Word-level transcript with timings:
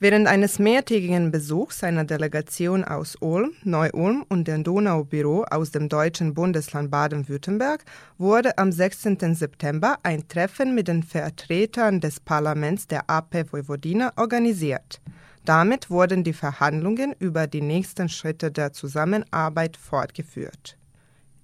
Während 0.00 0.26
eines 0.26 0.58
mehrtägigen 0.58 1.30
Besuchs 1.30 1.84
einer 1.84 2.04
Delegation 2.04 2.82
aus 2.82 3.16
Ulm, 3.20 3.52
Neu-Ulm 3.62 4.24
und 4.28 4.48
dem 4.48 4.64
Donaubüro 4.64 5.44
aus 5.44 5.70
dem 5.70 5.88
deutschen 5.88 6.34
Bundesland 6.34 6.90
Baden-Württemberg 6.90 7.84
wurde 8.18 8.58
am 8.58 8.72
16. 8.72 9.36
September 9.36 9.98
ein 10.02 10.26
Treffen 10.26 10.74
mit 10.74 10.88
den 10.88 11.04
Vertretern 11.04 12.00
des 12.00 12.18
Parlaments 12.18 12.88
der 12.88 13.08
AP 13.08 13.52
Vojvodina 13.52 14.12
organisiert. 14.16 15.00
Damit 15.44 15.90
wurden 15.90 16.24
die 16.24 16.32
Verhandlungen 16.32 17.14
über 17.20 17.46
die 17.46 17.60
nächsten 17.60 18.08
Schritte 18.08 18.50
der 18.50 18.72
Zusammenarbeit 18.72 19.76
fortgeführt. 19.76 20.76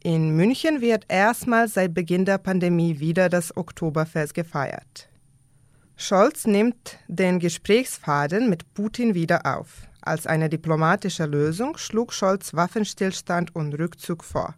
In 0.03 0.35
München 0.35 0.81
wird 0.81 1.05
erstmals 1.09 1.75
seit 1.75 1.95
Beginn 1.95 2.25
der 2.25 2.39
Pandemie 2.39 2.99
wieder 2.99 3.29
das 3.29 3.55
Oktoberfest 3.57 4.35
gefeiert. 4.35 5.10
Scholz 6.03 6.47
nimmt 6.47 6.97
den 7.09 7.41
Gesprächsfaden 7.41 8.49
mit 8.49 8.73
Putin 8.73 9.13
wieder 9.15 9.45
auf. 9.45 9.87
Als 10.01 10.27
eine 10.27 10.49
diplomatische 10.49 11.27
Lösung 11.27 11.77
schlug 11.77 12.15
Scholz 12.15 12.55
Waffenstillstand 12.55 13.55
und 13.55 13.75
Rückzug 13.75 14.25
vor. 14.25 14.55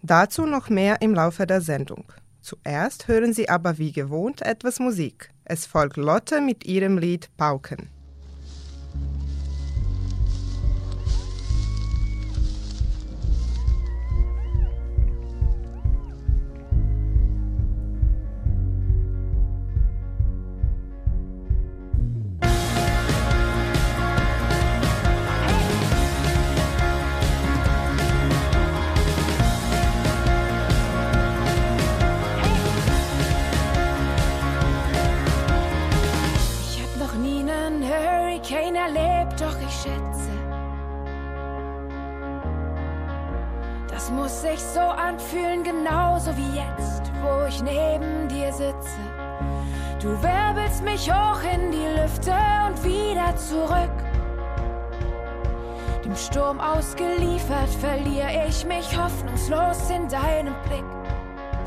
Dazu 0.00 0.46
noch 0.46 0.70
mehr 0.70 1.02
im 1.02 1.12
Laufe 1.12 1.46
der 1.46 1.60
Sendung. 1.60 2.10
Zuerst 2.40 3.06
hören 3.06 3.34
Sie 3.34 3.50
aber 3.50 3.76
wie 3.76 3.92
gewohnt 3.92 4.40
etwas 4.40 4.80
Musik. 4.80 5.30
Es 5.44 5.66
folgt 5.66 5.98
Lotte 5.98 6.40
mit 6.40 6.64
ihrem 6.64 6.96
Lied 6.96 7.28
Pauken. 7.36 7.90
Neben 48.58 48.72
dir 48.72 48.82
sitze. 48.82 48.98
Du 50.00 50.10
wirbelst 50.22 50.82
mich 50.82 51.10
hoch 51.12 51.40
in 51.42 51.72
die 51.72 52.00
Lüfte 52.00 52.34
und 52.66 52.84
wieder 52.84 53.34
zurück. 53.36 53.90
Dem 56.04 56.14
Sturm 56.16 56.60
ausgeliefert 56.60 57.68
verliere 57.80 58.46
ich 58.48 58.64
mich 58.64 58.96
hoffnungslos 58.96 59.90
in 59.90 60.08
deinem 60.08 60.54
Blick. 60.64 60.84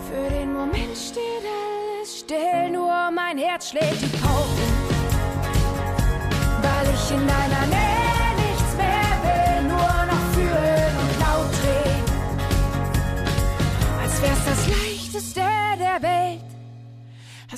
Für 0.09 0.30
den 0.34 0.53
Moment 0.53 0.97
steht 0.97 1.45
alles 1.45 2.19
still, 2.19 2.72
nur 2.72 3.12
mein 3.12 3.38
Herz 3.38 3.69
schlägt 3.69 4.01
die 4.01 4.18
Pauken. 4.18 4.72
Weil 6.62 6.94
ich 6.94 7.12
in 7.12 7.28
deiner 7.28 7.68
Nähe 7.68 8.00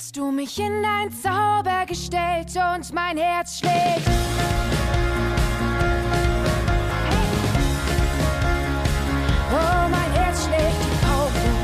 Hast 0.04 0.16
du 0.18 0.30
mich 0.30 0.58
in 0.58 0.82
dein 0.82 1.10
Zauber 1.10 1.86
gestellt 1.86 2.52
und 2.76 2.92
mein 2.92 3.16
Herz 3.16 3.60
schlägt. 3.60 4.06
Oh, 9.50 9.88
mein 9.90 10.12
Herz 10.12 10.44
schlägt 10.44 11.00
Pauken. 11.00 11.54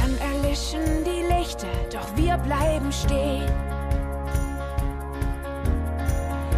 Dann 0.00 0.18
erlischen 0.18 1.04
die 1.04 1.32
Lichter, 1.32 1.68
doch 1.92 2.16
wir 2.16 2.38
bleiben 2.38 2.90
stehen. 2.90 3.48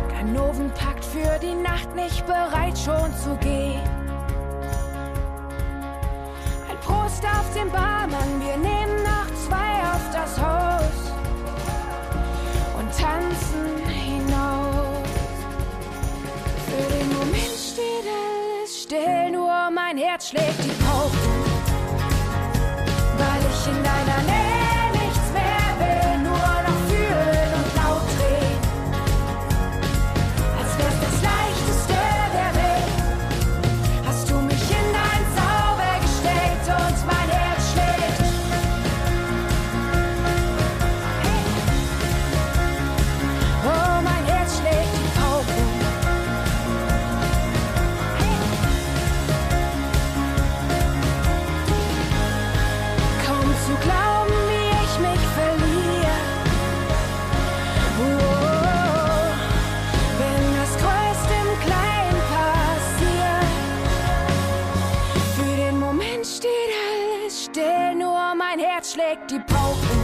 Ganovenpakt 0.08 1.04
für 1.04 1.38
die 1.40 1.54
Nacht 1.56 1.94
nicht 1.94 2.24
bereit 2.24 2.78
schon 2.78 3.12
zu 3.22 3.36
gehen. 3.42 4.03
Prost 7.14 7.24
auf 7.26 7.54
den 7.54 7.70
Barmann, 7.70 8.40
wir 8.40 8.56
nehmen 8.56 9.02
noch 9.02 9.26
zwei 9.46 9.82
auf 9.92 10.02
das 10.12 10.40
Haus 10.40 11.12
und 12.78 12.88
tanzen 12.90 13.86
hinaus. 13.86 15.08
Für 16.66 16.96
den 16.96 17.08
Moment 17.12 17.56
steht 17.56 18.06
alles 18.06 18.82
still, 18.82 19.30
nur 19.30 19.70
mein 19.70 19.96
Herz 19.98 20.28
schlägt 20.28 20.64
die 20.64 20.70
Pauken. 20.84 21.18
Weil 23.18 23.42
ich 23.50 23.66
in 23.66 23.82
deiner 23.82 24.22
Nähe 24.32 24.43
die 69.30 69.38
Pauken. 69.38 69.98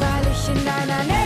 Weil 0.00 0.32
ich 0.32 0.48
in 0.48 0.64
deiner 0.64 1.04
Nähe 1.04 1.25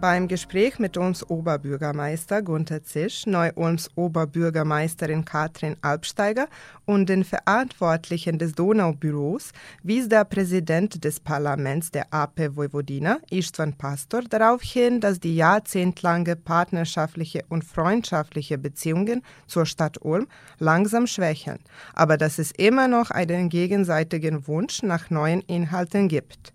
Beim 0.00 0.28
Gespräch 0.28 0.78
mit 0.78 0.96
Ulms 0.96 1.28
Oberbürgermeister 1.28 2.40
Gunther 2.40 2.82
Zisch, 2.82 3.26
Neu-Ulms 3.26 3.90
Oberbürgermeisterin 3.96 5.26
Katrin 5.26 5.76
Albsteiger 5.82 6.48
und 6.86 7.10
den 7.10 7.22
Verantwortlichen 7.22 8.38
des 8.38 8.54
Donaubüros 8.54 9.52
wies 9.82 10.08
der 10.08 10.24
Präsident 10.24 11.04
des 11.04 11.20
Parlaments 11.20 11.90
der 11.90 12.14
AP 12.14 12.56
Vojvodina, 12.56 13.18
Istvan 13.28 13.74
Pastor, 13.74 14.22
darauf 14.22 14.62
hin, 14.62 15.00
dass 15.02 15.20
die 15.20 15.36
jahrzehntelange 15.36 16.34
partnerschaftliche 16.34 17.44
und 17.50 17.62
freundschaftliche 17.62 18.56
Beziehungen 18.56 19.20
zur 19.46 19.66
Stadt 19.66 19.98
Ulm 20.00 20.28
langsam 20.58 21.06
schwächeln, 21.06 21.58
aber 21.92 22.16
dass 22.16 22.38
es 22.38 22.52
immer 22.52 22.88
noch 22.88 23.10
einen 23.10 23.50
gegenseitigen 23.50 24.46
Wunsch 24.46 24.82
nach 24.82 25.10
neuen 25.10 25.42
Inhalten 25.42 26.08
gibt. 26.08 26.54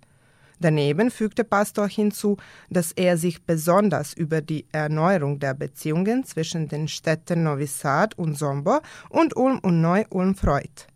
Daneben 0.59 1.11
fügte 1.11 1.43
Pastor 1.43 1.87
hinzu, 1.87 2.37
dass 2.69 2.91
er 2.91 3.17
sich 3.17 3.43
besonders 3.43 4.13
über 4.13 4.41
die 4.41 4.65
Erneuerung 4.71 5.39
der 5.39 5.53
Beziehungen 5.53 6.23
zwischen 6.23 6.67
den 6.67 6.87
Städten 6.87 7.43
Novi 7.43 7.67
Sad 7.67 8.17
und 8.17 8.37
Sombor 8.37 8.81
und 9.09 9.35
Ulm 9.35 9.59
und 9.59 9.81
Neu-Ulm 9.81 10.35
freut. 10.35 10.87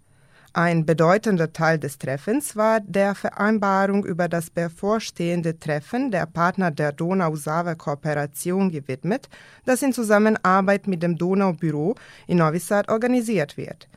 Ein 0.54 0.84
bedeutender 0.86 1.54
Teil 1.54 1.78
des 1.78 2.00
Treffens 2.00 2.56
war 2.56 2.80
der 2.80 3.14
Vereinbarung 3.14 4.04
über 4.04 4.28
das 4.28 4.50
bevorstehende 4.50 5.60
Treffen 5.60 6.10
der 6.10 6.26
Partner 6.26 6.72
der 6.72 6.92
Donau-Save-Kooperation 6.92 8.72
gewidmet, 8.72 9.30
das 9.66 9.84
in 9.84 9.94
Zusammenarbeit 9.94 10.88
mit 10.88 11.04
dem 11.04 11.18
Donaubüro 11.18 11.96
in 12.26 12.40
Novi 12.40 12.60
Sad 12.60 12.90
organisiert 12.90 13.58
wird. 13.58 13.88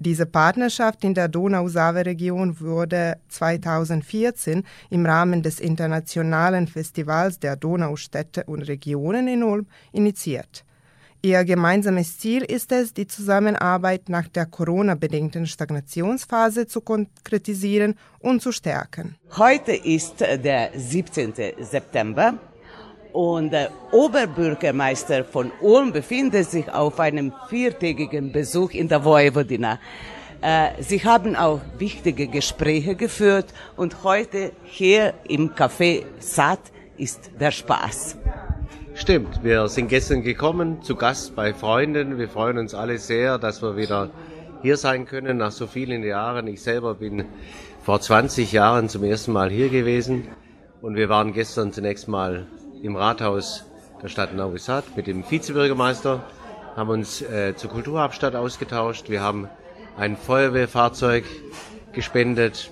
Diese 0.00 0.26
Partnerschaft 0.26 1.02
in 1.02 1.12
der 1.12 1.26
Donau-Save-Region 1.26 2.60
wurde 2.60 3.18
2014 3.30 4.62
im 4.90 5.04
Rahmen 5.04 5.42
des 5.42 5.58
Internationalen 5.58 6.68
Festivals 6.68 7.40
der 7.40 7.56
Donaustädte 7.56 8.44
und 8.44 8.62
Regionen 8.62 9.26
in 9.26 9.42
Ulm 9.42 9.66
initiiert. 9.90 10.64
Ihr 11.20 11.42
gemeinsames 11.44 12.16
Ziel 12.16 12.44
ist 12.44 12.70
es, 12.70 12.94
die 12.94 13.08
Zusammenarbeit 13.08 14.08
nach 14.08 14.28
der 14.28 14.46
Corona-bedingten 14.46 15.48
Stagnationsphase 15.48 16.68
zu 16.68 16.80
konkretisieren 16.80 17.96
und 18.20 18.40
zu 18.40 18.52
stärken. 18.52 19.16
Heute 19.36 19.72
ist 19.72 20.20
der 20.20 20.70
17. 20.76 21.34
September 21.58 22.38
und 23.12 23.52
der 23.52 23.70
Oberbürgermeister 23.92 25.24
von 25.24 25.50
Ulm 25.60 25.92
befindet 25.92 26.50
sich 26.50 26.72
auf 26.72 27.00
einem 27.00 27.32
viertägigen 27.48 28.32
Besuch 28.32 28.72
in 28.72 28.88
der 28.88 29.04
Vojvodina. 29.04 29.78
Äh, 30.40 30.80
sie 30.80 31.02
haben 31.04 31.34
auch 31.34 31.60
wichtige 31.78 32.28
Gespräche 32.28 32.94
geführt 32.94 33.46
und 33.76 34.04
heute 34.04 34.52
hier 34.64 35.14
im 35.28 35.50
Café 35.50 36.04
Sat 36.20 36.60
ist 36.96 37.30
der 37.40 37.50
Spaß. 37.50 38.16
Stimmt, 38.94 39.42
wir 39.42 39.68
sind 39.68 39.88
gestern 39.88 40.22
gekommen, 40.22 40.82
zu 40.82 40.96
Gast 40.96 41.34
bei 41.36 41.54
Freunden. 41.54 42.18
Wir 42.18 42.28
freuen 42.28 42.58
uns 42.58 42.74
alle 42.74 42.98
sehr, 42.98 43.38
dass 43.38 43.62
wir 43.62 43.76
wieder 43.76 44.10
hier 44.62 44.76
sein 44.76 45.06
können 45.06 45.36
nach 45.36 45.52
so 45.52 45.66
vielen 45.66 46.02
Jahren. 46.02 46.46
Ich 46.48 46.62
selber 46.62 46.94
bin 46.94 47.24
vor 47.82 48.00
20 48.00 48.52
Jahren 48.52 48.88
zum 48.88 49.04
ersten 49.04 49.32
Mal 49.32 49.50
hier 49.50 49.68
gewesen 49.68 50.26
und 50.82 50.96
wir 50.96 51.08
waren 51.08 51.32
gestern 51.32 51.72
zunächst 51.72 52.08
mal 52.08 52.46
im 52.82 52.96
Rathaus 52.96 53.64
der 54.02 54.08
Stadt 54.08 54.34
Novi 54.34 54.58
Sad 54.58 54.84
mit 54.96 55.06
dem 55.06 55.28
Vizebürgermeister, 55.28 56.22
haben 56.76 56.90
uns 56.90 57.22
äh, 57.22 57.54
zur 57.56 57.70
Kulturhauptstadt 57.70 58.34
ausgetauscht. 58.34 59.08
Wir 59.08 59.22
haben 59.22 59.48
ein 59.96 60.16
Feuerwehrfahrzeug 60.16 61.24
gespendet, 61.92 62.70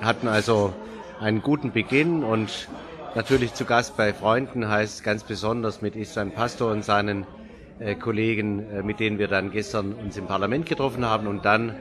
hatten 0.00 0.28
also 0.28 0.72
einen 1.20 1.42
guten 1.42 1.72
Beginn 1.72 2.22
und 2.22 2.68
Natürlich 3.14 3.54
zu 3.54 3.64
Gast 3.64 3.96
bei 3.96 4.12
Freunden 4.12 4.68
heißt 4.68 5.02
ganz 5.02 5.24
besonders 5.24 5.80
mit 5.80 5.96
Istan 5.96 6.30
Pastor 6.30 6.70
und 6.70 6.84
seinen 6.84 7.26
äh, 7.80 7.94
Kollegen, 7.94 8.70
äh, 8.70 8.82
mit 8.82 9.00
denen 9.00 9.18
wir 9.18 9.28
dann 9.28 9.50
gestern 9.50 9.94
uns 9.94 10.16
im 10.16 10.26
Parlament 10.26 10.66
getroffen 10.66 11.04
haben 11.04 11.26
und 11.26 11.44
dann 11.44 11.74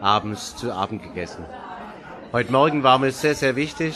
abends 0.00 0.56
zu 0.56 0.72
Abend 0.72 1.02
gegessen. 1.02 1.44
Heute 2.32 2.50
Morgen 2.50 2.82
war 2.82 2.98
mir 2.98 3.12
sehr, 3.12 3.34
sehr 3.34 3.54
wichtig, 3.54 3.94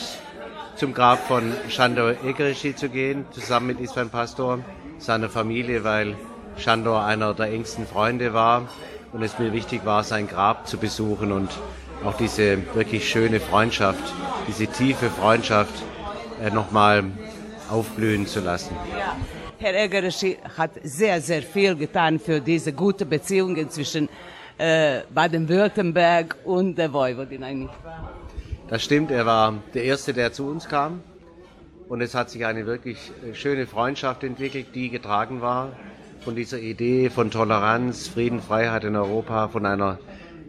zum 0.77 0.93
Grab 0.93 1.27
von 1.27 1.53
Shandor 1.69 2.13
Egerischi 2.23 2.75
zu 2.75 2.89
gehen, 2.89 3.25
zusammen 3.31 3.67
mit 3.67 3.79
Istan 3.79 4.09
Pastor, 4.09 4.59
seiner 4.99 5.27
Familie, 5.27 5.83
weil 5.83 6.15
Shandor 6.57 7.03
einer 7.03 7.33
der 7.33 7.47
engsten 7.47 7.87
Freunde 7.87 8.33
war 8.33 8.69
und 9.11 9.23
es 9.23 9.39
mir 9.39 9.53
wichtig 9.53 9.85
war, 9.85 10.03
sein 10.03 10.27
Grab 10.27 10.67
zu 10.67 10.77
besuchen 10.77 11.31
und 11.31 11.49
auch 12.05 12.15
diese 12.15 12.59
wirklich 12.75 13.09
schöne 13.09 13.39
Freundschaft, 13.39 14.03
diese 14.47 14.67
tiefe 14.67 15.09
Freundschaft 15.09 15.73
äh, 16.43 16.51
nochmal 16.51 17.05
aufblühen 17.69 18.27
zu 18.27 18.39
lassen. 18.39 18.75
Ja. 18.97 19.15
Herr 19.59 19.73
Egerischi 19.73 20.37
hat 20.55 20.71
sehr, 20.83 21.19
sehr 21.21 21.41
viel 21.41 21.75
getan 21.75 22.19
für 22.19 22.39
diese 22.39 22.71
gute 22.71 23.07
Beziehungen 23.07 23.67
zwischen 23.71 24.07
äh, 24.59 25.01
Baden-Württemberg 25.09 26.35
und 26.45 26.77
der 26.77 26.93
Vojvodina? 26.93 27.47
Das 28.69 28.83
stimmt, 28.83 29.11
er 29.11 29.25
war 29.25 29.53
der 29.73 29.85
Erste, 29.85 30.13
der 30.13 30.33
zu 30.33 30.45
uns 30.45 30.67
kam. 30.67 31.01
Und 31.87 32.01
es 32.01 32.13
hat 32.13 32.29
sich 32.29 32.45
eine 32.45 32.65
wirklich 32.65 33.11
äh, 33.25 33.33
schöne 33.33 33.65
Freundschaft 33.65 34.23
entwickelt, 34.23 34.67
die 34.75 34.89
getragen 34.89 35.41
war 35.41 35.71
von 36.19 36.35
dieser 36.35 36.59
Idee 36.59 37.09
von 37.09 37.31
Toleranz, 37.31 38.09
Frieden, 38.09 38.41
Freiheit 38.41 38.83
in 38.83 38.97
Europa, 38.97 39.47
von 39.47 39.65
einer 39.65 39.99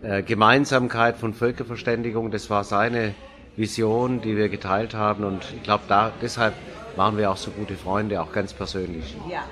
äh, 0.02 0.24
Gemeinsamkeit, 0.24 1.16
von 1.16 1.34
Völkerverständigung. 1.34 2.32
Das 2.32 2.50
war 2.50 2.64
seine 2.64 3.14
Vision, 3.54 4.20
die 4.20 4.36
wir 4.36 4.48
geteilt 4.48 4.94
haben. 4.94 5.22
Und 5.22 5.44
ich 5.54 5.62
glaube, 5.62 5.84
da, 5.86 6.10
deshalb 6.20 6.54
waren 6.96 7.16
wir 7.16 7.30
auch 7.30 7.36
so 7.36 7.52
gute 7.52 7.74
Freunde, 7.74 8.20
auch 8.20 8.32
ganz 8.32 8.52
persönlich. 8.52 9.16
Ja. 9.30 9.44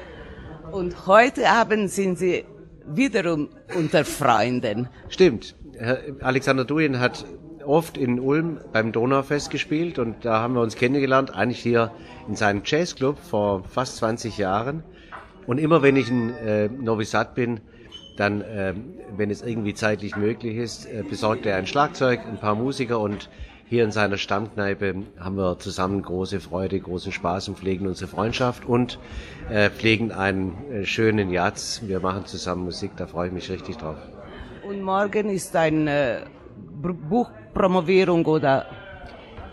Und 0.73 1.07
heute 1.07 1.49
Abend 1.49 1.93
sind 1.93 2.19
Sie 2.19 2.45
wiederum 2.85 3.51
unter 3.77 4.05
Freunden. 4.05 4.89
Stimmt. 5.09 5.55
Herr 5.79 6.01
Alexander 6.21 6.65
Duin 6.65 6.99
hat 6.99 7.25
oft 7.67 7.97
in 7.97 8.21
Ulm 8.21 8.61
beim 8.73 8.93
Donaufest 8.93 9.51
gespielt 9.51 9.99
und 9.99 10.25
da 10.25 10.41
haben 10.41 10.55
wir 10.55 10.61
uns 10.61 10.77
kennengelernt, 10.77 11.35
eigentlich 11.35 11.61
hier 11.61 11.93
in 12.29 12.35
seinem 12.37 12.63
Jazzclub 12.65 13.19
vor 13.19 13.65
fast 13.65 13.97
20 13.97 14.39
Jahren. 14.39 14.83
Und 15.47 15.59
immer 15.59 15.83
wenn 15.83 15.97
ich 15.97 16.09
in 16.09 16.31
äh, 16.31 16.69
Novi 16.69 17.05
Sad 17.05 17.35
bin, 17.35 17.61
dann, 18.17 18.41
äh, 18.41 18.75
wenn 19.17 19.31
es 19.31 19.43
irgendwie 19.43 19.75
zeitlich 19.75 20.17
möglich 20.17 20.57
ist, 20.57 20.87
äh, 20.87 21.05
besorgt 21.09 21.47
er 21.47 21.57
ein 21.57 21.67
Schlagzeug, 21.67 22.21
ein 22.27 22.39
paar 22.39 22.55
Musiker 22.55 22.99
und 22.99 23.29
hier 23.69 23.83
in 23.83 23.91
seiner 23.91 24.17
Stammkneipe 24.17 24.95
haben 25.19 25.37
wir 25.37 25.59
zusammen 25.59 26.01
große 26.01 26.39
Freude, 26.39 26.79
großen 26.79 27.11
Spaß 27.11 27.49
und 27.49 27.59
pflegen 27.59 27.89
unsere 27.89 28.09
Freundschaft 28.09 28.65
und 28.65 29.01
äh, 29.51 29.71
pflegen 29.71 30.13
einen 30.13 30.57
äh, 30.71 30.85
schönen 30.87 31.31
Jazz. 31.31 31.83
Wir 31.85 31.99
machen 31.99 32.27
zusammen 32.27 32.65
Musik, 32.65 32.93
da 32.97 33.09
freue 33.09 33.27
ich 33.29 33.35
mich 33.35 33.51
richtig 33.51 33.77
drauf. 33.77 33.97
Und 34.69 34.83
morgen 34.83 35.31
ist 35.31 35.57
eine 35.57 35.91
äh, 35.91 36.21
Buchpromovierung 37.56 38.26
oder? 38.26 38.67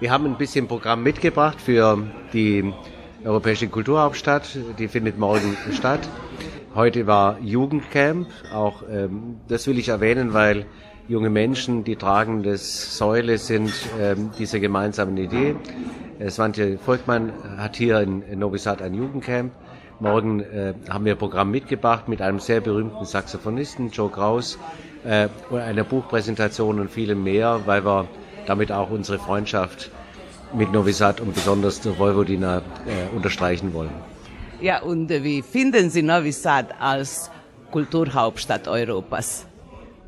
Wir 0.02 0.12
haben 0.12 0.26
ein 0.26 0.38
bisschen 0.38 0.68
Programm 0.68 1.04
mitgebracht 1.04 1.62
für 1.62 1.98
die 2.34 2.74
Europäische 3.24 3.70
Kulturhauptstadt. 3.70 4.58
Die 4.78 4.90
findet 4.90 5.18
morgen 5.18 5.56
statt. 5.72 6.02
Heute 6.76 7.08
war 7.08 7.40
Jugendcamp. 7.40 8.28
Auch 8.54 8.84
ähm, 8.92 9.38
das 9.48 9.68
will 9.68 9.80
ich 9.80 9.88
erwähnen, 9.88 10.34
weil 10.34 10.66
junge 11.08 11.30
Menschen, 11.30 11.86
die 11.86 11.96
tragendes 11.96 12.98
Säule 12.98 13.38
sind 13.38 13.72
ähm, 13.98 14.32
dieser 14.38 14.60
gemeinsamen 14.60 15.16
Idee. 15.16 15.56
Äh, 16.20 16.30
Svante 16.30 16.78
Volkmann 16.80 17.32
hat 17.56 17.78
hier 17.78 18.02
in, 18.02 18.38
Novi 18.38 18.58
Sad 18.58 18.82
ein 18.82 18.96
Jugendcamp. 18.96 19.54
Morgen 20.02 20.42
äh, 20.42 20.74
haben 20.90 21.06
wir 21.06 21.14
ein 21.14 21.20
Programm 21.20 21.52
mitgebracht 21.52 22.10
mit 22.10 22.22
einem 22.22 22.40
sehr 22.40 22.60
berühmten 22.60 23.06
Saxophonisten, 23.06 23.92
Joe 23.92 24.10
Kraus, 24.10 24.60
äh, 25.06 25.28
einer 25.52 25.84
Buchpräsentation 25.84 26.80
und 26.80 26.90
vielem 26.92 27.24
mehr, 27.24 27.62
weil 27.66 27.86
wir 27.86 28.08
damit 28.46 28.72
auch 28.72 28.90
unsere 28.90 29.20
Freundschaft 29.20 29.92
mit 30.54 30.72
Novi 30.72 30.94
Sad 30.94 31.20
und 31.20 31.34
besonders 31.34 31.82
der 31.82 31.98
Vojvodina 31.98 32.58
äh, 32.58 33.16
unterstreichen 33.16 33.74
wollen. 33.74 33.92
Ja, 34.62 34.82
und 34.82 35.10
wie 35.10 35.42
finden 35.42 35.90
Sie 35.90 36.02
Novi 36.02 36.32
Sad 36.32 36.68
als 36.80 37.30
Kulturhauptstadt 37.72 38.68
Europas? 38.68 39.46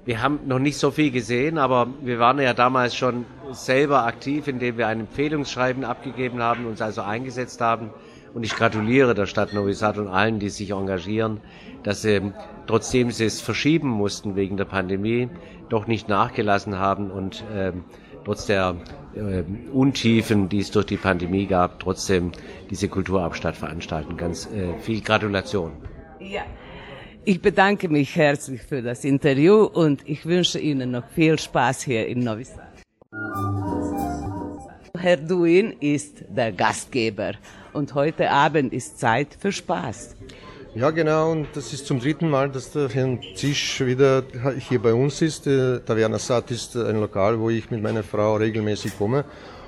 Wir 0.05 0.21
haben 0.21 0.41
noch 0.45 0.59
nicht 0.59 0.77
so 0.77 0.91
viel 0.91 1.09
gesehen, 1.09 1.57
aber 1.57 1.87
wir 2.01 2.19
waren 2.19 2.39
ja 2.39 2.53
damals 2.53 2.95
schon 2.95 3.25
selber 3.51 4.05
aktiv, 4.05 4.47
indem 4.47 4.77
wir 4.77 4.87
ein 4.87 4.99
Empfehlungsschreiben 5.01 5.83
abgegeben 5.83 6.43
haben, 6.43 6.67
uns 6.67 6.79
also 6.79 7.01
eingesetzt 7.01 7.59
haben. 7.59 7.89
Und 8.35 8.43
ich 8.43 8.53
gratuliere 8.53 9.15
der 9.15 9.27
Stadt 9.27 9.53
Novi 9.53 9.73
Sad 9.73 9.97
und 9.97 10.09
allen, 10.09 10.39
die 10.39 10.49
sich 10.49 10.71
engagieren, 10.71 11.39
dass 11.83 12.01
sie, 12.01 12.33
trotzdem 12.67 13.09
sie 13.09 13.23
es 13.23 13.39
verschieben 13.39 13.87
mussten 13.87 14.35
wegen 14.35 14.57
der 14.57 14.65
Pandemie, 14.65 15.29
doch 15.69 15.87
nicht 15.87 16.09
nachgelassen 16.09 16.77
haben 16.77 17.11
und 17.11 17.45
äh, 17.55 17.71
trotz 18.25 18.45
der 18.45 18.75
äh, 19.15 19.43
Untiefen, 19.71 20.49
die 20.49 20.59
es 20.59 20.69
durch 20.69 20.85
die 20.85 20.97
Pandemie 20.97 21.45
gab, 21.45 21.79
trotzdem 21.79 22.33
diese 22.69 22.89
Kulturabstadt 22.89 23.55
veranstalten. 23.55 24.17
Ganz 24.17 24.47
äh, 24.47 24.77
viel 24.79 24.99
Gratulation. 24.99 25.71
Ja. 26.19 26.41
Ich 27.23 27.41
bedanke 27.41 27.87
mich 27.87 28.17
herzlich 28.17 28.61
für 28.61 28.81
das 28.81 29.05
Interview 29.05 29.63
und 29.63 30.01
ich 30.05 30.25
wünsche 30.25 30.59
Ihnen 30.59 30.91
noch 30.91 31.07
viel 31.07 31.39
Spaß 31.39 31.83
hier 31.83 32.05
in 32.05 32.19
Novi 32.19 32.43
Sad. 32.43 32.67
Herr 34.97 35.17
Duin 35.17 35.73
ist 35.79 36.25
der 36.27 36.51
Gastgeber 36.51 37.33
und 37.75 37.93
heute 37.93 38.31
Abend 38.31 38.73
ist 38.73 38.99
Zeit 38.99 39.37
für 39.37 39.51
Spaß. 39.51 40.15
Ja, 40.73 40.91
genau, 40.91 41.31
und 41.31 41.47
das 41.53 41.71
ist 41.73 41.85
zum 41.85 41.99
dritten 41.99 42.29
Mal, 42.29 42.49
dass 42.49 42.71
der 42.71 42.89
Herr 42.89 43.17
Zisch 43.35 43.81
wieder 43.85 44.23
hier 44.67 44.81
bei 44.81 44.93
uns 44.93 45.21
ist. 45.21 45.43
Taverna 45.43 46.19
Sat 46.19 46.51
ist 46.51 46.75
ein 46.75 46.99
Lokal, 46.99 47.39
wo 47.39 47.49
ich 47.49 47.69
mit 47.71 47.81
meiner 47.81 48.03
Frau 48.03 48.35
regelmäßig 48.35 48.97
komme. 48.97 49.25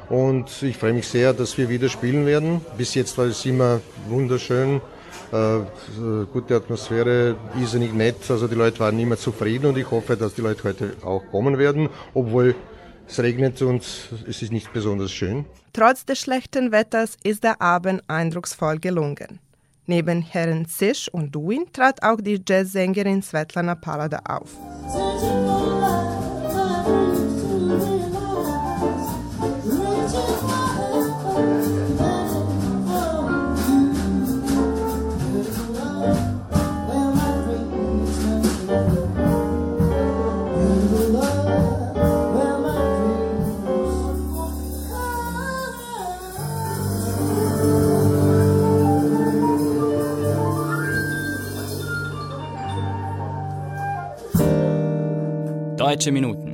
Und 0.09 0.63
ich 0.63 0.77
freue 0.77 0.93
mich 0.93 1.07
sehr, 1.07 1.33
dass 1.33 1.57
wir 1.57 1.69
wieder 1.69 1.89
spielen 1.89 2.25
werden. 2.25 2.61
Bis 2.77 2.95
jetzt 2.95 3.17
war 3.17 3.25
es 3.25 3.45
immer 3.45 3.81
wunderschön 4.07 4.81
äh, 5.31 6.25
gute 6.31 6.55
Atmosphäre, 6.55 7.35
irrsinnig 7.59 7.93
nett. 7.93 8.29
Also 8.29 8.47
die 8.47 8.55
Leute 8.55 8.79
waren 8.79 8.99
immer 8.99 9.17
zufrieden 9.17 9.67
und 9.67 9.77
ich 9.77 9.89
hoffe, 9.89 10.15
dass 10.15 10.33
die 10.33 10.41
Leute 10.41 10.63
heute 10.63 10.93
auch 11.03 11.23
kommen 11.31 11.57
werden, 11.57 11.89
obwohl 12.13 12.55
es 13.07 13.19
regnet 13.19 13.61
und 13.61 13.83
es 14.27 14.41
ist 14.41 14.51
nicht 14.51 14.73
besonders 14.73 15.11
schön. 15.11 15.45
Trotz 15.73 16.05
des 16.05 16.19
schlechten 16.19 16.71
Wetters 16.71 17.17
ist 17.23 17.43
der 17.43 17.61
Abend 17.61 18.01
eindrucksvoll 18.07 18.79
gelungen. 18.79 19.39
Neben 19.85 20.21
Herren 20.21 20.67
Zisch 20.67 21.07
und 21.07 21.33
Duin 21.33 21.65
trat 21.71 22.03
auch 22.03 22.19
die 22.19 22.41
Jazzsängerin 22.45 23.21
Svetlana 23.21 23.75
Palada 23.75 24.19
auf. 24.25 24.51
Deutsche 55.87 56.11
Minuten. 56.11 56.46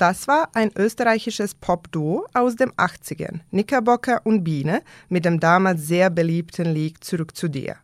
Das 0.00 0.26
war 0.28 0.48
ein 0.54 0.70
österreichisches 0.76 1.54
Pop-Duo 1.54 2.24
aus 2.32 2.56
den 2.56 2.70
80ern, 2.70 3.40
Knickerbocker 3.50 4.22
und 4.24 4.42
Biene, 4.44 4.80
mit 5.10 5.26
dem 5.26 5.38
damals 5.38 5.86
sehr 5.86 6.08
beliebten 6.08 6.72
Lied 6.72 7.04
Zurück 7.04 7.36
zu 7.36 7.48
dir. 7.48 7.76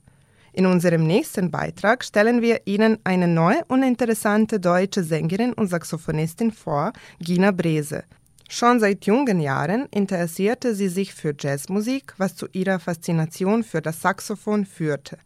In 0.54 0.64
unserem 0.64 1.06
nächsten 1.06 1.50
Beitrag 1.50 2.02
stellen 2.02 2.40
wir 2.40 2.62
Ihnen 2.66 2.96
eine 3.04 3.28
neue 3.28 3.62
und 3.68 3.82
interessante 3.82 4.58
deutsche 4.58 5.04
Sängerin 5.04 5.52
und 5.52 5.68
Saxophonistin 5.68 6.52
vor, 6.52 6.94
Gina 7.20 7.50
Brese. 7.50 8.04
Schon 8.49 8.80
seit 8.80 9.04
jungen 9.04 9.38
Jahren 9.38 9.85
interessierte 9.90 10.75
sie 10.75 10.88
sich 10.88 11.12
für 11.12 11.35
Jazzmusik, 11.38 12.14
was 12.16 12.35
zu 12.35 12.46
ihrer 12.52 12.80
Faszination 12.80 13.62
für 13.62 13.82
das 13.82 14.00
Saxophon 14.00 14.64
führte. 14.64 15.18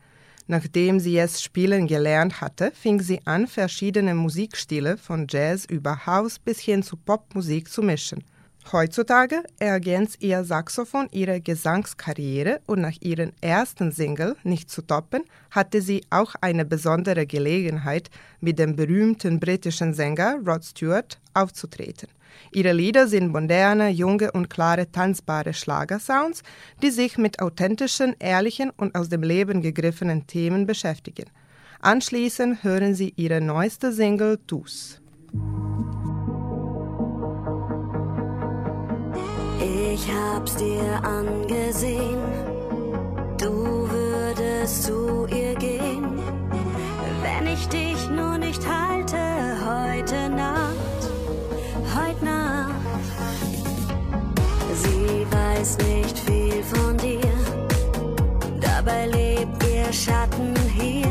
Nachdem 0.50 0.98
sie 0.98 1.16
es 1.16 1.40
spielen 1.40 1.86
gelernt 1.86 2.40
hatte, 2.40 2.72
fing 2.74 3.00
sie 3.00 3.24
an, 3.24 3.46
verschiedene 3.46 4.16
Musikstile 4.16 4.96
von 4.96 5.28
Jazz 5.30 5.64
über 5.64 6.06
House 6.06 6.40
bis 6.40 6.58
hin 6.58 6.82
zu 6.82 6.96
Popmusik 6.96 7.70
zu 7.70 7.82
mischen– 7.82 8.24
Heutzutage 8.72 9.42
ergänzt 9.58 10.22
ihr 10.22 10.44
Saxophon 10.44 11.08
ihre 11.10 11.40
Gesangskarriere 11.40 12.60
und 12.66 12.80
nach 12.82 12.94
ihrem 13.00 13.32
ersten 13.40 13.90
Single 13.90 14.36
Nicht 14.44 14.70
zu 14.70 14.82
toppen 14.82 15.24
hatte 15.50 15.82
sie 15.82 16.04
auch 16.10 16.34
eine 16.40 16.64
besondere 16.64 17.26
Gelegenheit, 17.26 18.10
mit 18.40 18.58
dem 18.58 18.76
berühmten 18.76 19.40
britischen 19.40 19.92
Sänger 19.92 20.38
Rod 20.46 20.64
Stewart 20.64 21.18
aufzutreten. 21.34 22.08
Ihre 22.52 22.72
Lieder 22.72 23.08
sind 23.08 23.32
moderne, 23.32 23.88
junge 23.88 24.30
und 24.30 24.50
klare 24.50 24.90
tanzbare 24.92 25.52
Schlagersounds, 25.52 26.42
die 26.82 26.90
sich 26.90 27.18
mit 27.18 27.40
authentischen, 27.40 28.14
ehrlichen 28.20 28.70
und 28.76 28.94
aus 28.94 29.08
dem 29.08 29.22
Leben 29.22 29.62
gegriffenen 29.62 30.26
Themen 30.28 30.66
beschäftigen. 30.66 31.26
Anschließend 31.80 32.62
hören 32.62 32.94
Sie 32.94 33.14
ihre 33.16 33.40
neueste 33.40 33.92
Single 33.92 34.38
Dus. 34.46 35.00
Ich 39.92 40.08
hab's 40.08 40.54
dir 40.54 41.02
angesehen, 41.02 42.20
du 43.36 43.88
würdest 43.90 44.84
zu 44.84 45.26
ihr 45.26 45.56
gehen, 45.56 46.20
wenn 47.22 47.52
ich 47.52 47.66
dich 47.66 48.08
nur 48.08 48.38
nicht 48.38 48.62
halte 48.68 49.18
heute 49.66 50.28
Nacht, 50.28 51.02
heute 51.92 52.24
Nacht. 52.24 52.70
Sie 54.74 55.26
weiß 55.28 55.78
nicht 55.78 56.16
viel 56.20 56.62
von 56.62 56.96
dir, 56.96 57.32
dabei 58.60 59.06
lebt 59.06 59.64
ihr 59.64 59.92
Schatten 59.92 60.54
hier. 60.72 61.09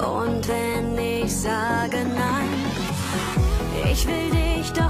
Und 0.00 0.48
wenn 0.48 0.96
ich 0.98 1.34
sage 1.34 1.98
nein, 2.04 2.48
ich 3.92 4.06
will 4.06 4.30
dich 4.30 4.72
doch 4.72 4.89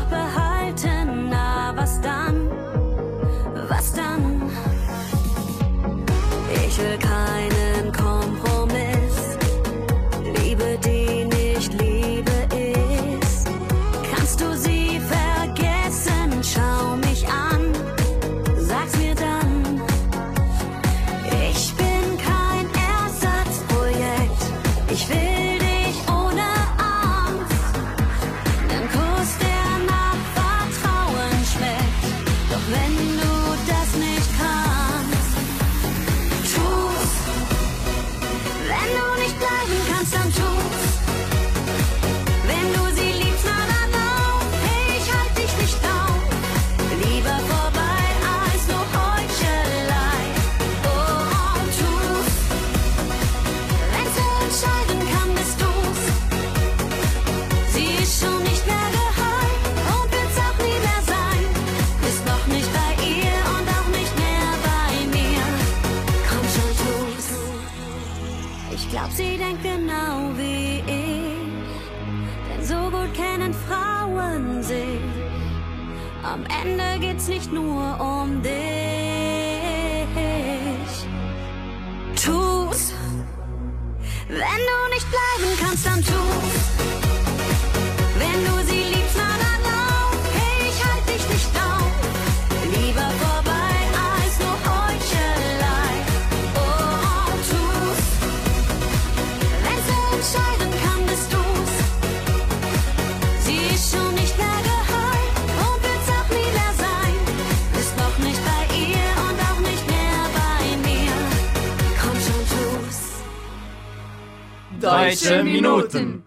Deutsche 114.90 115.44
Minuten. 115.44 116.24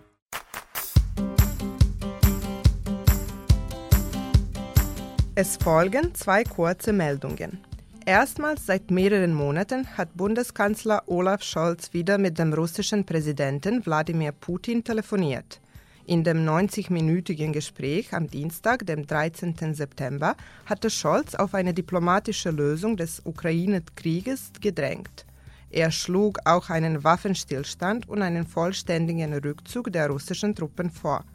Es 5.35 5.57
folgen 5.57 6.15
zwei 6.15 6.45
kurze 6.45 6.93
Meldungen. 6.93 7.59
Erstmals 8.05 8.65
seit 8.65 8.89
mehreren 8.89 9.33
Monaten 9.33 9.85
hat 9.97 10.15
Bundeskanzler 10.15 11.03
Olaf 11.07 11.43
Scholz 11.43 11.91
wieder 11.91 12.17
mit 12.17 12.39
dem 12.39 12.53
russischen 12.53 13.05
Präsidenten 13.05 13.85
Wladimir 13.85 14.31
Putin 14.31 14.81
telefoniert. 14.81 15.59
In 16.05 16.23
dem 16.23 16.45
90-minütigen 16.47 17.51
Gespräch 17.51 18.13
am 18.13 18.29
Dienstag, 18.29 18.85
dem 18.85 19.05
13. 19.05 19.73
September, 19.73 20.37
hatte 20.67 20.89
Scholz 20.89 21.35
auf 21.35 21.53
eine 21.53 21.73
diplomatische 21.73 22.51
Lösung 22.51 22.95
des 22.95 23.21
Ukraine-Krieges 23.25 24.51
gedrängt. 24.61 25.25
Er 25.73 25.89
schlug 25.89 26.37
auch 26.45 26.69
einen 26.69 27.03
Waffenstillstand 27.03 28.07
und 28.07 28.21
einen 28.21 28.45
vollständigen 28.45 29.33
Rückzug 29.33 29.91
der 29.91 30.07
russischen 30.07 30.53
Truppen 30.53 30.91
vor. 30.91 31.25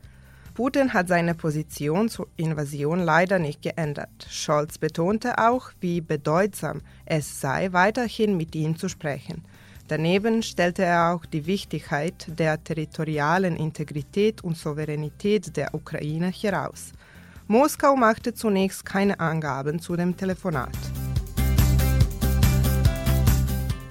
Putin 0.55 0.95
hat 0.95 1.09
seine 1.09 1.35
Position 1.35 2.09
zur 2.09 2.29
Invasion 2.37 3.01
leider 3.01 3.41
nicht 3.41 3.63
geändert. 3.63 4.29
Scholz 4.31 4.79
betonte 4.79 5.39
auch, 5.39 5.73
wie 5.81 6.01
bedeutsam 6.01 6.83
es 7.05 7.41
sei, 7.41 7.73
weiterhin 7.73 8.37
mit 8.37 8.55
ihm 8.55 8.79
zu 8.79 8.89
sprechen. 8.89 9.45
Daneben 9.89 10.45
stellte 10.45 10.85
er 10.85 11.15
auch 11.15 11.27
die 11.27 11.47
Wichtigkeit 11.47 12.27
der 12.29 12.63
territorialen 12.63 13.57
Integrität 13.57 14.45
und 14.45 14.57
Souveränität 14.57 15.57
der 15.57 15.75
Ukraine 15.75 16.29
heraus. 16.31 16.93
Moskau 17.49 17.97
machte 17.97 18.35
zunächst 18.35 18.85
keine 18.85 19.19
Angaben 19.19 19.81
zu 19.81 19.97
dem 19.97 20.17
Telefonat. 20.17 20.77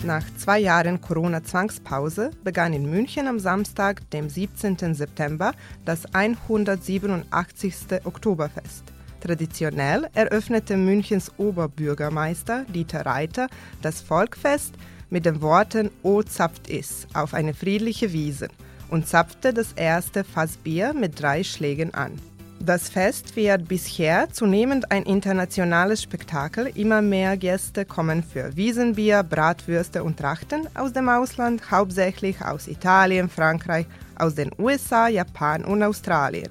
Nach 0.03 0.23
zwei 0.38 0.60
Jahren 0.60 1.01
Corona-Zwangspause 1.01 2.29
begann 2.43 2.71
in 2.71 2.89
München 2.89 3.27
am 3.27 3.39
Samstag, 3.39 4.07
dem 4.12 4.29
17. 4.29 4.93
September, 4.93 5.53
das 5.86 6.13
187. 6.13 8.05
Oktoberfest. 8.05 8.83
Traditionell 9.21 10.07
eröffnete 10.13 10.77
Münchens 10.77 11.31
Oberbürgermeister 11.38 12.65
Dieter 12.65 13.07
Reiter 13.07 13.47
das 13.81 14.01
Volkfest 14.01 14.75
mit 15.10 15.25
den 15.25 15.41
Worten 15.41 15.89
O 16.03 16.21
zapft 16.21 16.69
is 16.69 17.07
auf 17.15 17.33
eine 17.33 17.55
friedliche 17.55 18.13
Wiese 18.13 18.49
und 18.89 19.07
zapfte 19.07 19.51
das 19.51 19.73
erste 19.73 20.23
Fass 20.23 20.57
Bier 20.57 20.93
mit 20.93 21.19
drei 21.19 21.43
Schlägen 21.43 21.95
an. 21.95 22.13
Das 22.60 22.89
Fest 22.89 23.36
wird 23.36 23.67
bisher 23.67 24.30
zunehmend 24.32 24.91
ein 24.91 25.04
internationales 25.04 26.02
Spektakel. 26.02 26.72
Immer 26.76 27.02
mehr 27.02 27.38
Gäste 27.38 27.86
kommen 27.86 28.24
für 28.24 28.56
Wiesenbier, 28.58 29.24
Bratwürste 29.24 30.04
und 30.04 30.17
Trachten 30.17 30.67
aus 30.76 30.91
dem 30.91 31.08
Ausland, 31.08 31.70
hauptsächlich 31.70 32.41
aus 32.41 32.67
Italien, 32.67 33.30
Frankreich, 33.30 33.86
aus 34.17 34.36
den 34.36 34.52
USA, 34.58 35.08
Japan 35.08 35.63
und 35.63 35.84
Australien. 35.84 36.50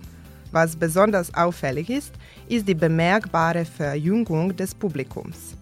Was 0.52 0.76
besonders 0.76 1.34
auffällig 1.34 1.90
ist, 1.90 2.12
ist 2.48 2.68
die 2.68 2.74
bemerkbare 2.74 3.64
Verjüngung 3.64 4.56
des 4.56 4.74
Publikums. 4.74 5.56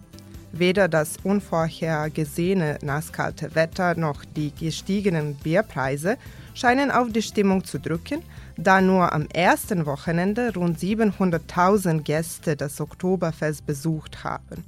Weder 0.51 0.87
das 0.87 1.17
unvorhergesehene 1.23 2.77
nasskalte 2.81 3.55
Wetter 3.55 3.95
noch 3.95 4.23
die 4.23 4.53
gestiegenen 4.55 5.35
Bierpreise 5.35 6.17
scheinen 6.55 6.89
auf 6.89 7.11
die 7.11 7.21
Stimmung 7.21 7.63
zu 7.63 7.79
drücken, 7.79 8.23
da 8.57 8.81
nur 8.81 9.13
am 9.13 9.27
ersten 9.27 9.85
Wochenende 9.85 10.53
rund 10.55 10.79
700.000 10.79 12.01
Gäste 12.01 12.55
das 12.55 12.81
Oktoberfest 12.81 13.65
besucht 13.67 14.23
haben. 14.23 14.63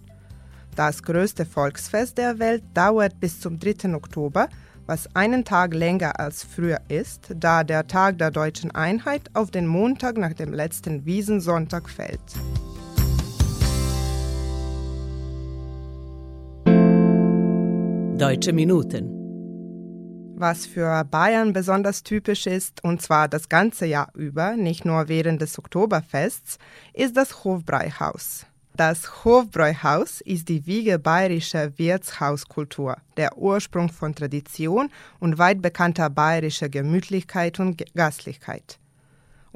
Das 0.76 1.02
größte 1.02 1.46
Volksfest 1.46 2.20
der 2.20 2.38
Welt 2.38 2.62
dauert 2.76 3.20
bis 3.20 3.40
zum 3.40 3.58
3. 3.58 3.96
Oktober, 3.96 4.48
was 4.86 5.14
einen 5.16 5.44
Tag 5.44 5.74
länger 5.74 6.20
als 6.20 6.44
früher 6.44 6.80
ist, 6.88 7.30
da 7.36 7.64
der 7.64 7.88
Tag 7.88 8.20
der 8.20 8.30
deutschen 8.30 8.72
Einheit 8.72 9.32
auf 9.34 9.50
den 9.50 9.66
Montag 9.66 10.18
nach 10.18 10.34
dem 10.34 10.54
letzten 10.54 11.06
Wiesensonntag 11.06 11.90
fällt. 11.90 12.22
Deutsche 18.18 18.54
Minuten. 18.54 19.17
Was 20.40 20.68
für 20.68 21.04
Bayern 21.04 21.52
besonders 21.52 22.04
typisch 22.04 22.46
ist, 22.46 22.84
und 22.84 23.02
zwar 23.02 23.28
das 23.28 23.50
ganze 23.50 23.88
Jahr 23.88 24.12
über, 24.14 24.56
nicht 24.56 24.86
nur 24.86 25.08
während 25.08 25.42
des 25.42 25.58
Oktoberfests, 25.58 26.60
ist 26.94 27.18
das 27.18 27.44
Hofbräuhaus. 27.44 28.46
Das 28.76 29.26
Hofbräuhaus 29.26 30.22
ist 30.22 30.48
die 30.48 30.68
Wiege 30.68 31.00
bayerischer 31.00 31.76
Wirtshauskultur, 31.80 32.98
der 33.18 33.36
Ursprung 33.36 33.90
von 33.90 34.14
Tradition 34.14 34.92
und 35.20 35.40
weit 35.40 35.64
bekannter 35.64 36.12
bayerischer 36.12 36.70
Gemütlichkeit 36.70 37.60
und 37.60 37.84
Gastlichkeit. 37.96 38.78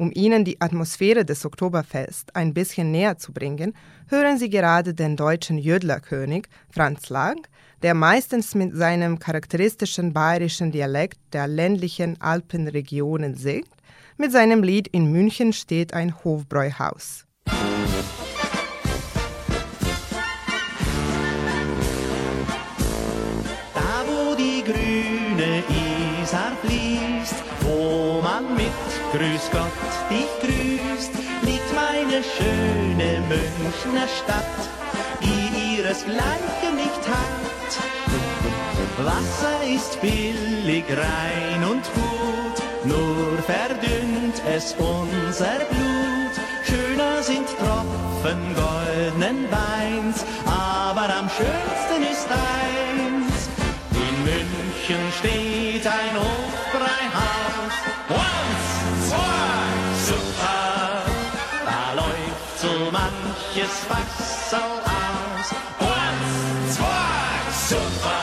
Um 0.01 0.11
Ihnen 0.15 0.43
die 0.43 0.59
Atmosphäre 0.59 1.25
des 1.25 1.45
Oktoberfest 1.45 2.35
ein 2.35 2.55
bisschen 2.55 2.89
näher 2.89 3.19
zu 3.19 3.31
bringen, 3.33 3.75
hören 4.07 4.39
Sie 4.39 4.49
gerade 4.49 4.95
den 4.95 5.15
deutschen 5.15 5.59
Jödlerkönig 5.59 6.47
Franz 6.71 7.09
Lang, 7.09 7.47
der 7.83 7.93
meistens 7.93 8.55
mit 8.55 8.75
seinem 8.75 9.19
charakteristischen 9.19 10.11
bayerischen 10.11 10.71
Dialekt 10.71 11.19
der 11.33 11.45
ländlichen 11.45 12.19
Alpenregionen 12.19 13.35
singt. 13.35 13.69
Mit 14.17 14.31
seinem 14.31 14.63
Lied 14.63 14.87
In 14.87 15.11
München 15.11 15.53
steht 15.53 15.93
ein 15.93 16.15
Hofbräuhaus. 16.23 17.27
Da 23.75 24.03
wo 24.07 24.33
die 24.35 24.63
grüne 24.63 25.61
Isar 26.23 26.53
fließt, 26.63 27.35
wo 27.61 28.19
man 28.23 28.55
mit 28.55 28.71
Grüß 29.11 29.51
Gott 29.51 29.90
dich 30.11 30.31
grüßt, 30.43 31.13
liegt 31.47 31.69
meine 31.73 32.19
schöne 32.35 33.11
Münchner 33.31 34.07
Stadt, 34.19 34.59
die 35.23 35.77
ihresgleichen 35.77 36.73
nicht 36.75 37.03
hat. 37.15 37.71
Wasser 39.09 39.59
ist 39.75 39.99
billig, 40.01 40.85
rein 40.89 41.63
und 41.71 41.85
gut, 41.99 42.57
nur 42.83 43.37
verdünnt 43.53 44.37
es 44.55 44.75
unser 44.77 45.57
Blut. 45.69 46.35
Schöner 46.67 47.23
sind 47.23 47.47
Tropfen 47.59 48.41
goldenen 48.55 49.39
Weins, 49.49 50.23
aber 50.45 51.07
am 51.19 51.27
schönsten 51.29 51.90
Wasser 64.51 64.65
aus. 64.65 65.53
Once, 65.79 66.75
zwei, 66.75 67.51
super. 67.69 68.20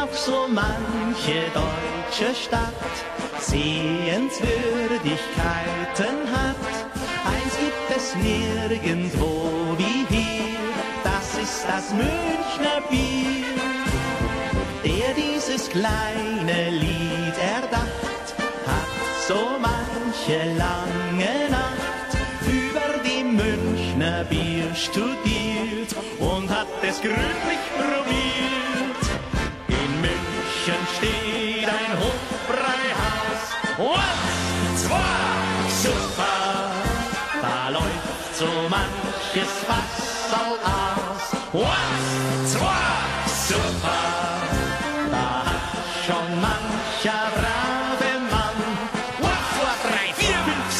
Auch 0.00 0.14
so 0.14 0.46
manche 0.46 1.50
deutsche 1.52 2.32
Stadt 2.32 2.72
Sehenswürdigkeiten 3.40 6.30
hat, 6.30 6.54
eins 7.26 7.58
gibt 7.58 7.90
es 7.96 8.14
nirgendwo 8.14 9.74
wie 9.76 10.06
hier, 10.08 10.60
das 11.02 11.36
ist 11.42 11.66
das 11.66 11.92
Münchner 11.92 12.80
Bier. 12.88 13.44
Der 14.84 15.14
dieses 15.14 15.68
kleine 15.68 16.70
Lied 16.70 17.36
erdacht, 17.56 18.36
hat 18.66 18.86
so 19.26 19.58
manche 19.60 20.44
lange 20.54 21.50
Nacht 21.50 22.16
über 22.46 23.00
die 23.04 23.24
Münchner 23.24 24.22
Bier 24.24 24.72
studiert 24.76 25.96
und 26.20 26.48
hat 26.50 26.68
es 26.82 27.00
gründlich 27.00 27.58
probiert. 27.76 28.77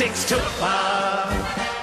Sechs, 0.09 0.29
super. 0.29 1.29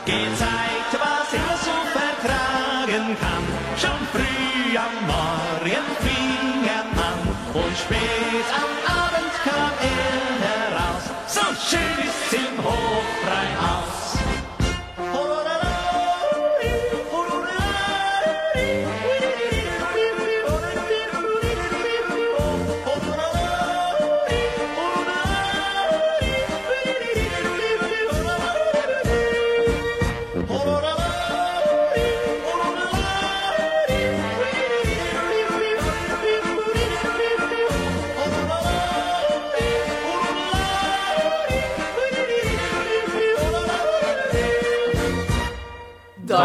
Gezeigt, 0.05 0.93
was 0.93 1.33
er 1.33 1.57
so 1.57 1.75
vertragen 1.97 3.17
kann. 3.19 3.43
Schon 3.77 4.07
früh 4.11 4.77
am 4.77 5.07
Morgen 5.07 5.85
fing 6.01 6.67
er 6.67 6.85
an 7.01 7.19
und 7.53 7.77
spät 7.77 8.24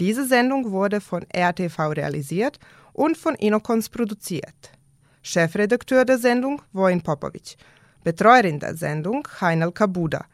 Diese 0.00 0.28
Sendung 0.28 0.70
wurde 0.70 1.00
von 1.00 1.26
RTV 1.34 1.88
realisiert 1.88 2.60
und 2.92 3.16
von 3.16 3.34
Inokons 3.34 3.88
produziert. 3.88 4.70
Chefredakteur 5.22 6.04
der 6.04 6.18
Sendung 6.18 6.62
Vojin 6.72 7.02
Popovic, 7.02 7.56
Betreuerin 8.04 8.60
der 8.60 8.76
Sendung 8.76 9.26
Heinel 9.40 9.72
Kabuda, 9.72 10.24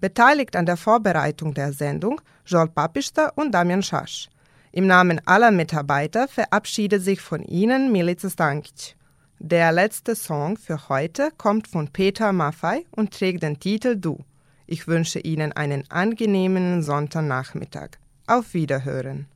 beteiligt 0.00 0.56
an 0.56 0.66
der 0.66 0.76
Vorbereitung 0.76 1.54
der 1.54 1.72
Sendung 1.72 2.20
Joel 2.44 2.66
Papista 2.66 3.28
und 3.36 3.52
Damian 3.52 3.84
Schasch. 3.84 4.28
Im 4.72 4.88
Namen 4.88 5.20
aller 5.24 5.52
Mitarbeiter 5.52 6.26
verabschiedet 6.26 7.04
sich 7.04 7.20
von 7.20 7.44
Ihnen 7.44 7.92
Milica 7.92 8.28
Stankic. 8.28 8.96
Der 9.38 9.70
letzte 9.70 10.16
Song 10.16 10.56
für 10.56 10.88
heute 10.88 11.30
kommt 11.38 11.68
von 11.68 11.86
Peter 11.92 12.32
Maffei 12.32 12.86
und 12.90 13.12
trägt 13.12 13.44
den 13.44 13.60
Titel 13.60 13.94
Du. 13.94 14.18
Ich 14.66 14.88
wünsche 14.88 15.20
Ihnen 15.20 15.52
einen 15.52 15.88
angenehmen 15.92 16.82
Sonntagnachmittag. 16.82 18.01
Auf 18.26 18.54
Wiederhören. 18.54 19.26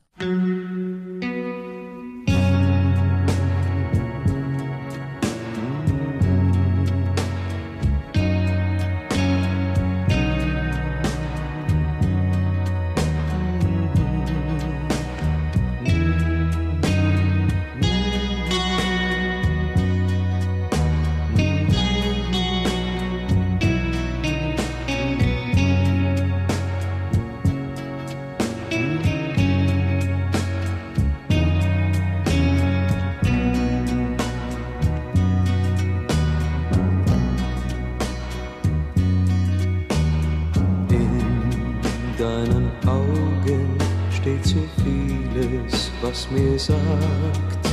Mir 46.31 46.59
sagt, 46.59 47.69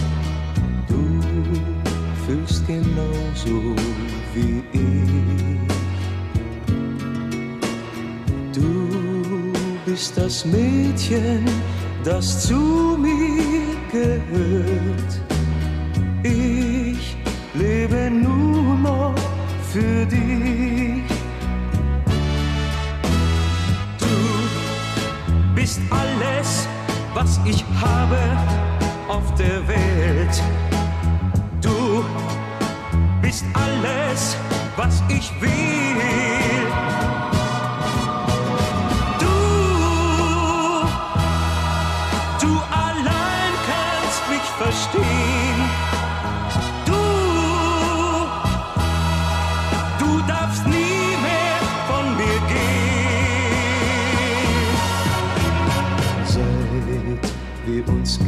du 0.88 1.22
fühlst 2.26 2.66
genauso 2.68 3.76
wie 4.34 4.64
ich. 4.72 5.74
Du 8.54 9.52
bist 9.86 10.18
das 10.18 10.46
Mädchen, 10.46 11.46
das 12.04 12.48
zu 12.48 12.98
mir 13.00 13.76
gehört. 13.92 15.12
Ich 16.24 17.18
lebe 17.54 18.10
nur 18.12 18.76
noch 18.76 19.16
für 19.72 20.06
dich. 20.06 21.04
Du 24.00 24.16
bist 25.56 25.80
alles, 25.90 26.03
was 27.24 27.40
ich 27.46 27.64
habe 27.82 28.20
auf 29.08 29.34
der 29.36 29.66
Welt. 29.68 30.44
Du 31.62 32.04
bist 33.22 33.46
alles, 33.54 34.36
was 34.76 35.02
ich 35.08 35.32
will. 35.42 36.43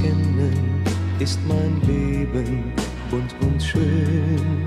Kennen, 0.05 0.83
ist 1.19 1.39
mein 1.47 1.81
Leben 1.87 2.73
bunt 3.09 3.35
und 3.41 3.61
schön. 3.61 4.65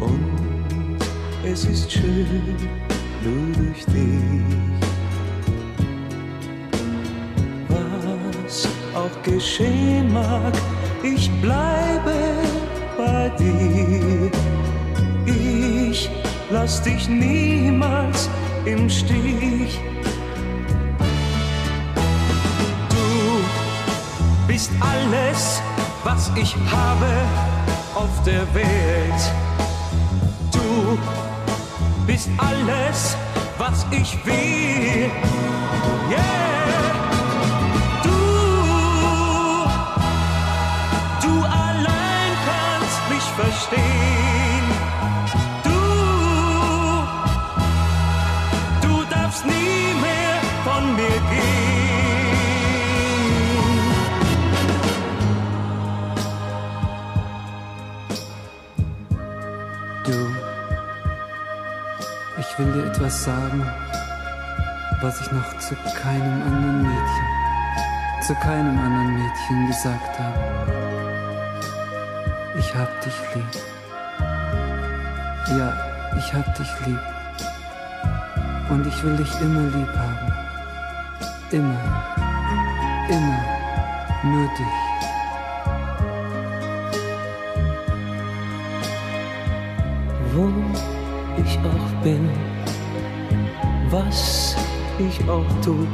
Und 0.00 0.98
es 1.44 1.64
ist 1.64 1.90
schön, 1.90 2.56
nur 3.24 3.64
durch 3.64 3.84
dich. 3.86 4.80
Was 7.68 8.68
auch 8.94 9.22
geschehen 9.22 10.12
mag, 10.12 10.52
ich 11.02 11.30
bleibe 11.40 12.16
bei 12.96 13.30
dir. 13.38 14.30
Ich 15.26 16.10
lass 16.50 16.82
dich 16.82 17.08
niemals 17.08 18.28
im 18.66 18.88
Stich. 18.88 19.80
Bist 24.54 24.70
alles, 24.78 25.60
was 26.04 26.30
ich 26.36 26.54
habe 26.70 27.10
auf 27.96 28.22
der 28.24 28.42
Welt. 28.54 29.22
Du 30.52 30.96
bist 32.06 32.28
alles, 32.38 33.16
was 33.58 33.84
ich 33.90 34.14
will. 34.24 35.10
Yeah. 36.08 36.20
Du, 38.04 38.10
du 41.20 41.34
allein 41.44 42.32
kannst 42.46 43.10
mich 43.10 43.26
verstehen. 43.36 44.13
Ich 62.56 62.64
will 62.64 62.72
dir 62.72 62.86
etwas 62.86 63.24
sagen, 63.24 63.66
was 65.00 65.20
ich 65.20 65.32
noch 65.32 65.58
zu 65.58 65.74
keinem 66.00 66.42
anderen 66.42 66.82
Mädchen, 66.82 67.26
zu 68.20 68.34
keinem 68.36 68.78
anderen 68.78 69.14
Mädchen 69.14 69.66
gesagt 69.66 70.20
habe. 70.20 70.38
Ich 72.56 72.72
hab 72.76 73.00
dich 73.00 73.14
lieb. 73.34 73.62
Ja, 75.58 75.72
ich 76.16 76.32
hab 76.32 76.54
dich 76.54 76.68
lieb. 76.86 77.00
Und 78.70 78.86
ich 78.86 79.02
will 79.02 79.16
dich 79.16 79.40
immer 79.40 79.62
lieb 79.62 79.96
haben. 79.96 80.32
Immer. 81.50 81.80
Immer. 83.08 83.42
Nur 84.22 84.48
dich. 84.48 84.84
wo 90.36 90.93
ich 91.38 91.58
auch 91.58 92.02
bin, 92.02 92.28
was 93.90 94.56
ich 94.98 95.28
auch 95.28 95.44
tu. 95.62 95.86